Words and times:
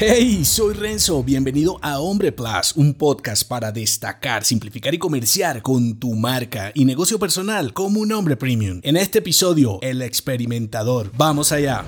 Hey, 0.00 0.44
soy 0.44 0.74
Renzo, 0.74 1.24
bienvenido 1.24 1.80
a 1.82 1.98
Hombre 1.98 2.30
Plus, 2.30 2.72
un 2.76 2.94
podcast 2.94 3.42
para 3.42 3.72
destacar, 3.72 4.44
simplificar 4.44 4.94
y 4.94 4.98
comerciar 4.98 5.60
con 5.60 5.98
tu 5.98 6.14
marca 6.14 6.70
y 6.72 6.84
negocio 6.84 7.18
personal 7.18 7.72
como 7.74 7.98
un 7.98 8.12
hombre 8.12 8.36
premium. 8.36 8.78
En 8.84 8.96
este 8.96 9.18
episodio, 9.18 9.80
el 9.82 10.02
experimentador. 10.02 11.10
Vamos 11.16 11.50
allá. 11.50 11.84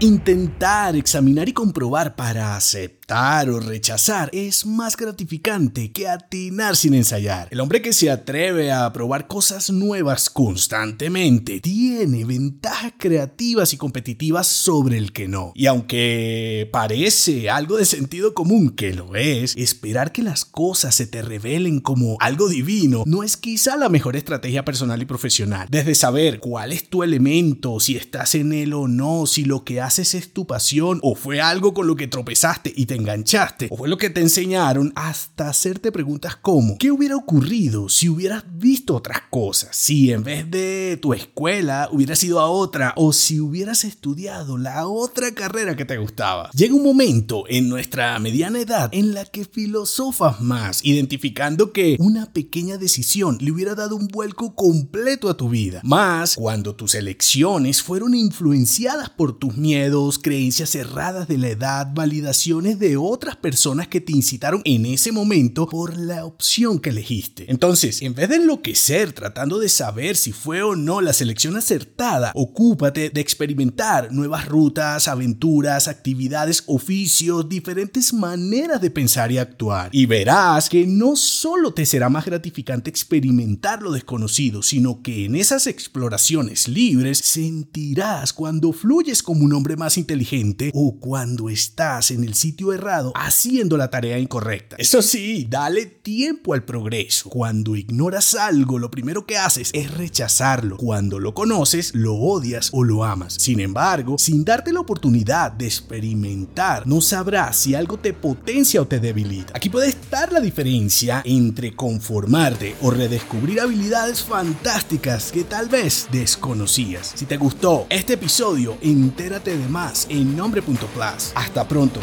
Intentar, 0.00 0.94
examinar 0.94 1.48
y 1.48 1.54
comprobar 1.54 2.14
para 2.14 2.54
aceptar 2.54 3.03
o 3.06 3.60
rechazar 3.60 4.30
es 4.32 4.64
más 4.64 4.96
gratificante 4.96 5.92
que 5.92 6.08
atinar 6.08 6.74
sin 6.74 6.94
ensayar. 6.94 7.48
El 7.50 7.60
hombre 7.60 7.82
que 7.82 7.92
se 7.92 8.10
atreve 8.10 8.72
a 8.72 8.90
probar 8.92 9.26
cosas 9.26 9.70
nuevas 9.70 10.30
constantemente 10.30 11.60
tiene 11.60 12.24
ventajas 12.24 12.94
creativas 12.98 13.74
y 13.74 13.76
competitivas 13.76 14.46
sobre 14.46 14.96
el 14.96 15.12
que 15.12 15.28
no. 15.28 15.52
Y 15.54 15.66
aunque 15.66 16.68
parece 16.72 17.50
algo 17.50 17.76
de 17.76 17.84
sentido 17.84 18.32
común 18.32 18.70
que 18.70 18.94
lo 18.94 19.14
es, 19.16 19.54
esperar 19.56 20.10
que 20.10 20.22
las 20.22 20.46
cosas 20.46 20.94
se 20.94 21.06
te 21.06 21.20
revelen 21.20 21.80
como 21.80 22.16
algo 22.20 22.48
divino 22.48 23.04
no 23.06 23.22
es 23.22 23.36
quizá 23.36 23.76
la 23.76 23.90
mejor 23.90 24.16
estrategia 24.16 24.64
personal 24.64 25.02
y 25.02 25.04
profesional. 25.04 25.68
Desde 25.70 25.94
saber 25.94 26.40
cuál 26.40 26.72
es 26.72 26.88
tu 26.88 27.02
elemento, 27.02 27.80
si 27.80 27.96
estás 27.96 28.34
en 28.34 28.52
él 28.52 28.72
o 28.72 28.88
no, 28.88 29.26
si 29.26 29.44
lo 29.44 29.64
que 29.64 29.82
haces 29.82 30.14
es 30.14 30.32
tu 30.32 30.46
pasión 30.46 31.00
o 31.02 31.14
fue 31.14 31.40
algo 31.40 31.74
con 31.74 31.86
lo 31.86 31.96
que 31.96 32.08
tropezaste 32.08 32.72
y 32.74 32.86
te 32.86 32.93
enganchaste 32.96 33.68
o 33.70 33.76
fue 33.76 33.88
lo 33.88 33.98
que 33.98 34.10
te 34.10 34.20
enseñaron 34.20 34.92
hasta 34.96 35.48
hacerte 35.48 35.92
preguntas 35.92 36.36
como 36.36 36.78
¿qué 36.78 36.90
hubiera 36.90 37.16
ocurrido 37.16 37.88
si 37.88 38.08
hubieras 38.08 38.44
visto 38.56 38.96
otras 38.96 39.22
cosas? 39.30 39.76
Si 39.76 40.12
en 40.12 40.24
vez 40.24 40.50
de 40.50 40.98
tu 41.00 41.14
escuela 41.14 41.88
hubieras 41.92 42.22
ido 42.24 42.40
a 42.40 42.48
otra 42.48 42.92
o 42.96 43.12
si 43.12 43.40
hubieras 43.40 43.84
estudiado 43.84 44.58
la 44.58 44.86
otra 44.86 45.32
carrera 45.32 45.76
que 45.76 45.84
te 45.84 45.98
gustaba. 45.98 46.50
Llega 46.52 46.74
un 46.74 46.82
momento 46.82 47.44
en 47.48 47.68
nuestra 47.68 48.18
mediana 48.18 48.60
edad 48.60 48.90
en 48.92 49.14
la 49.14 49.24
que 49.24 49.44
filosofas 49.44 50.40
más, 50.40 50.84
identificando 50.84 51.72
que 51.72 51.96
una 51.98 52.32
pequeña 52.32 52.78
decisión 52.78 53.38
le 53.40 53.52
hubiera 53.52 53.74
dado 53.74 53.96
un 53.96 54.08
vuelco 54.08 54.54
completo 54.54 55.28
a 55.28 55.36
tu 55.36 55.48
vida. 55.48 55.80
Más 55.84 56.36
cuando 56.36 56.74
tus 56.74 56.94
elecciones 56.94 57.82
fueron 57.82 58.14
influenciadas 58.14 59.10
por 59.10 59.38
tus 59.38 59.56
miedos, 59.56 60.18
creencias 60.18 60.70
cerradas 60.70 61.28
de 61.28 61.38
la 61.38 61.48
edad, 61.48 61.88
validaciones 61.94 62.78
de 62.78 62.83
de 62.84 62.96
otras 62.98 63.36
personas 63.36 63.88
que 63.88 64.02
te 64.02 64.12
incitaron 64.12 64.60
en 64.64 64.84
ese 64.84 65.10
momento 65.10 65.66
por 65.68 65.96
la 65.96 66.26
opción 66.26 66.78
que 66.78 66.90
elegiste. 66.90 67.50
Entonces, 67.50 68.02
en 68.02 68.14
vez 68.14 68.28
de 68.28 68.36
enloquecer 68.36 69.12
tratando 69.12 69.58
de 69.58 69.70
saber 69.70 70.16
si 70.16 70.32
fue 70.32 70.62
o 70.62 70.76
no 70.76 71.00
la 71.00 71.14
selección 71.14 71.56
acertada, 71.56 72.30
ocúpate 72.34 73.08
de 73.08 73.20
experimentar 73.22 74.12
nuevas 74.12 74.46
rutas, 74.46 75.08
aventuras, 75.08 75.88
actividades, 75.88 76.62
oficios, 76.66 77.48
diferentes 77.48 78.12
maneras 78.12 78.82
de 78.82 78.90
pensar 78.90 79.32
y 79.32 79.38
actuar. 79.38 79.88
Y 79.92 80.04
verás 80.04 80.68
que 80.68 80.86
no 80.86 81.16
solo 81.16 81.72
te 81.72 81.86
será 81.86 82.10
más 82.10 82.26
gratificante 82.26 82.90
experimentar 82.90 83.82
lo 83.82 83.92
desconocido, 83.92 84.62
sino 84.62 85.00
que 85.00 85.24
en 85.24 85.36
esas 85.36 85.66
exploraciones 85.66 86.68
libres 86.68 87.18
sentirás 87.18 88.34
cuando 88.34 88.72
fluyes 88.72 89.22
como 89.22 89.44
un 89.44 89.54
hombre 89.54 89.76
más 89.76 89.96
inteligente 89.96 90.70
o 90.74 90.98
cuando 91.00 91.48
estás 91.48 92.10
en 92.10 92.24
el 92.24 92.34
sitio 92.34 92.73
haciendo 93.14 93.76
la 93.76 93.90
tarea 93.90 94.18
incorrecta. 94.18 94.76
Eso 94.78 95.02
sí, 95.02 95.46
dale 95.48 95.86
tiempo 95.86 96.54
al 96.54 96.64
progreso. 96.64 97.28
Cuando 97.30 97.76
ignoras 97.76 98.34
algo, 98.34 98.78
lo 98.78 98.90
primero 98.90 99.26
que 99.26 99.38
haces 99.38 99.70
es 99.72 99.90
rechazarlo. 99.96 100.76
Cuando 100.76 101.18
lo 101.18 101.34
conoces, 101.34 101.94
lo 101.94 102.14
odias 102.14 102.70
o 102.72 102.84
lo 102.84 103.04
amas. 103.04 103.34
Sin 103.34 103.60
embargo, 103.60 104.16
sin 104.18 104.44
darte 104.44 104.72
la 104.72 104.80
oportunidad 104.80 105.52
de 105.52 105.66
experimentar, 105.66 106.86
no 106.86 107.00
sabrás 107.00 107.56
si 107.56 107.74
algo 107.74 107.98
te 107.98 108.12
potencia 108.12 108.80
o 108.80 108.86
te 108.86 109.00
debilita. 109.00 109.52
Aquí 109.56 109.68
puede 109.70 109.88
estar 109.88 110.32
la 110.32 110.40
diferencia 110.40 111.22
entre 111.24 111.74
conformarte 111.74 112.76
o 112.82 112.90
redescubrir 112.90 113.60
habilidades 113.60 114.22
fantásticas 114.22 115.32
que 115.32 115.44
tal 115.44 115.68
vez 115.68 116.08
desconocías. 116.10 117.12
Si 117.14 117.26
te 117.26 117.36
gustó 117.36 117.86
este 117.90 118.14
episodio, 118.14 118.76
entérate 118.80 119.56
de 119.56 119.68
más 119.68 120.06
en 120.08 120.36
nombre.plus. 120.36 121.32
Hasta 121.34 121.66
pronto. 121.66 122.00